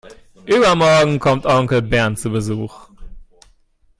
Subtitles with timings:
[0.47, 2.87] Übermorgen kommt Onkel Bernd zu Besuch.